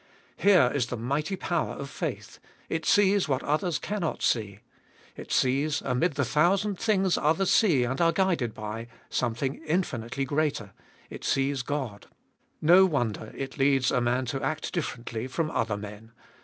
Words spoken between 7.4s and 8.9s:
see and are guided by,